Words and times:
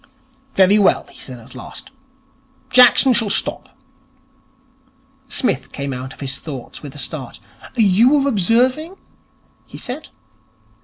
'Very 0.55 0.79
well,' 0.79 1.07
said 1.13 1.37
he 1.37 1.43
at 1.43 1.53
last. 1.53 1.91
'Jackson 2.71 3.13
shall 3.13 3.29
stop.' 3.29 3.69
Psmith 5.27 5.71
came 5.71 5.93
out 5.93 6.11
of 6.11 6.21
his 6.21 6.39
thoughts 6.39 6.81
with 6.81 6.95
a 6.95 6.97
start. 6.97 7.39
'You 7.75 8.09
were 8.17 8.27
observing?' 8.27 8.95
he 9.67 9.77
said. 9.77 10.09